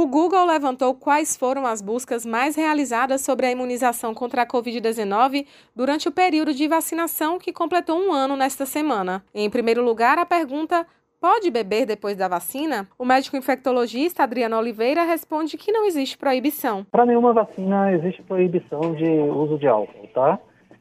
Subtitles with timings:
[0.00, 5.46] O Google levantou quais foram as buscas mais realizadas sobre a imunização contra a Covid-19
[5.76, 9.22] durante o período de vacinação que completou um ano nesta semana.
[9.34, 10.86] Em primeiro lugar, a pergunta
[11.20, 12.88] Pode beber depois da vacina?
[12.98, 16.86] O médico infectologista Adriano Oliveira responde que não existe proibição.
[16.90, 20.38] Para nenhuma vacina existe proibição de uso de álcool, tá?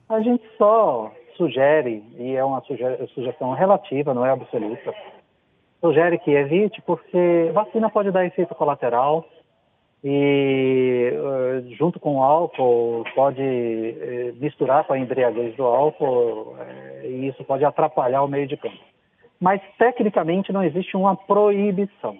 [0.08, 2.64] A gente só sugere, e é uma
[3.14, 4.94] sugestão relativa, não é absoluta,
[5.82, 9.26] sugere que evite porque vacina pode dar efeito colateral
[10.04, 17.06] e uh, junto com o álcool pode uh, misturar com a embriaguez do álcool uh,
[17.06, 18.80] e isso pode atrapalhar o meio de campo
[19.42, 22.18] mas tecnicamente não existe uma proibição.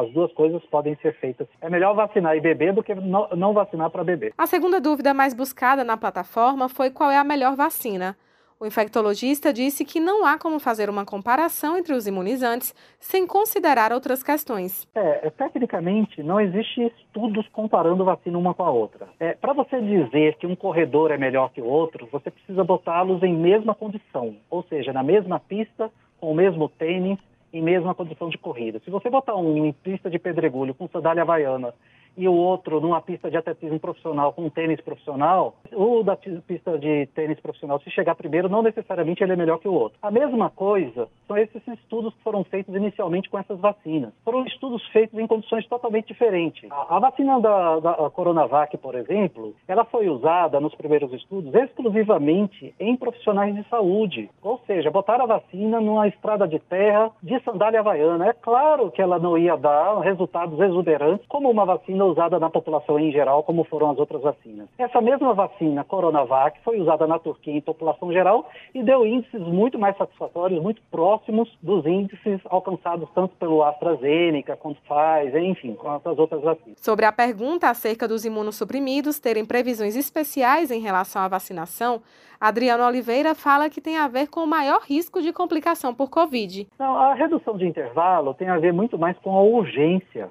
[0.00, 1.46] As duas coisas podem ser feitas.
[1.60, 4.32] É melhor vacinar e beber do que não, não vacinar para beber.
[4.38, 8.16] A segunda dúvida mais buscada na plataforma foi qual é a melhor vacina.
[8.64, 13.92] O infectologista disse que não há como fazer uma comparação entre os imunizantes sem considerar
[13.92, 14.88] outras questões.
[14.94, 19.06] É, é tecnicamente, não existe estudos comparando vacina uma com a outra.
[19.20, 23.22] É, Para você dizer que um corredor é melhor que o outro, você precisa botá-los
[23.22, 27.18] em mesma condição, ou seja, na mesma pista com o mesmo tênis
[27.52, 28.80] em mesma condição de corrida.
[28.82, 31.74] Se você botar um em pista de pedregulho com sandália havaiana
[32.16, 37.06] e o outro numa pista de atletismo profissional com tênis profissional, o da pista de
[37.14, 39.98] tênis profissional, se chegar primeiro, não necessariamente ele é melhor que o outro.
[40.02, 44.12] A mesma coisa são esses estudos que foram feitos inicialmente com essas vacinas.
[44.24, 46.70] Foram estudos feitos em condições totalmente diferentes.
[46.70, 52.74] A, a vacina da, da Coronavac, por exemplo, ela foi usada nos primeiros estudos exclusivamente
[52.78, 54.30] em profissionais de saúde.
[54.42, 58.28] Ou seja, botaram a vacina numa estrada de terra de sandália havaiana.
[58.28, 62.50] É claro que ela não ia dar resultados exuberantes como uma vacina vacina usada na
[62.50, 64.68] população em geral, como foram as outras vacinas.
[64.78, 69.78] Essa mesma vacina, Coronavac, foi usada na Turquia em população geral e deu índices muito
[69.78, 76.18] mais satisfatórios, muito próximos dos índices alcançados tanto pelo AstraZeneca, quanto Pfizer, enfim, quanto as
[76.18, 76.78] outras vacinas.
[76.78, 82.02] Sobre a pergunta acerca dos imunossuprimidos terem previsões especiais em relação à vacinação,
[82.40, 86.66] Adriano Oliveira fala que tem a ver com o maior risco de complicação por Covid.
[86.78, 90.30] Não, a redução de intervalo tem a ver muito mais com a urgência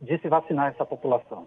[0.00, 1.46] de se vacinar essa população.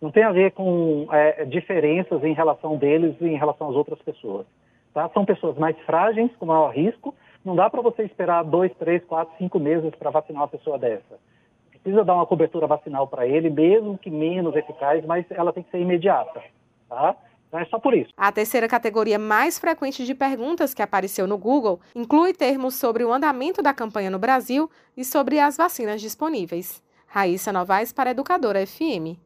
[0.00, 4.00] Não tem a ver com é, diferenças em relação deles e em relação às outras
[4.00, 4.46] pessoas.
[4.94, 5.08] Tá?
[5.10, 7.14] São pessoas mais frágeis, com maior risco.
[7.44, 11.18] Não dá para você esperar dois, três, quatro, cinco meses para vacinar uma pessoa dessa.
[11.70, 15.70] Precisa dar uma cobertura vacinal para ele, mesmo que menos eficaz, mas ela tem que
[15.70, 16.42] ser imediata.
[16.88, 17.16] Tá?
[17.48, 18.10] Então é só por isso.
[18.16, 23.12] A terceira categoria mais frequente de perguntas que apareceu no Google inclui termos sobre o
[23.12, 26.82] andamento da campanha no Brasil e sobre as vacinas disponíveis.
[27.08, 29.18] Raíssa Novaes para Educadora FM.